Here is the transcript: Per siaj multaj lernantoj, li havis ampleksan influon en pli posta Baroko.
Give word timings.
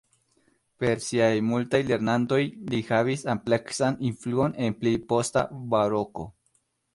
Per 0.83 0.93
siaj 1.07 1.33
multaj 1.49 1.81
lernantoj, 1.89 2.39
li 2.71 2.79
havis 2.87 3.27
ampleksan 3.35 4.01
influon 4.11 4.57
en 4.69 4.79
pli 4.81 4.95
posta 5.13 5.45
Baroko. 5.75 6.27